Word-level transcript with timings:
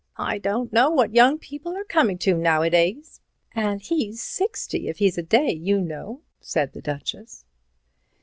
I 0.17 0.39
don't 0.39 0.73
know 0.73 0.89
what 0.89 1.13
young 1.13 1.37
people 1.37 1.77
are 1.77 1.83
coming 1.83 2.17
to 2.25 2.33
nowadays'—and 2.35 3.83
he's 3.83 4.19
sixty 4.19 4.87
if 4.87 4.97
he's 4.97 5.19
a 5.19 5.21
day, 5.21 5.51
you 5.51 5.79
know," 5.79 6.23
said 6.39 6.73
the 6.73 6.81
Duchess. 6.81 7.45